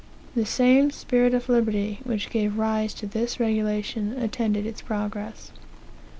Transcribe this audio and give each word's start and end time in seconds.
The 0.33 0.47
same 0.47 0.89
spirit 0.89 1.35
of 1.35 1.47
liberty 1.47 1.99
which 2.05 2.31
gave 2.31 2.57
rise 2.57 2.95
to 2.95 3.05
this 3.05 3.39
regulation 3.39 4.13
attended 4.17 4.65
its 4.65 4.81
progress. 4.81 5.51